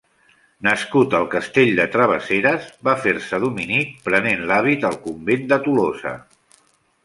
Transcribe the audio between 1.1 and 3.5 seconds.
al castell de Travesseres, va fer-se